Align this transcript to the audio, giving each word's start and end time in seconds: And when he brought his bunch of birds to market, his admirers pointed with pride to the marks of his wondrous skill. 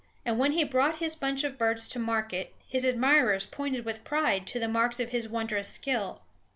And 0.25 0.39
when 0.39 0.53
he 0.53 0.63
brought 0.63 0.95
his 0.97 1.15
bunch 1.15 1.43
of 1.43 1.59
birds 1.59 1.87
to 1.89 1.99
market, 1.99 2.55
his 2.67 2.83
admirers 2.83 3.45
pointed 3.45 3.85
with 3.85 4.03
pride 4.03 4.47
to 4.47 4.59
the 4.59 4.67
marks 4.67 4.99
of 4.99 5.09
his 5.09 5.29
wondrous 5.29 5.69
skill. 5.69 6.23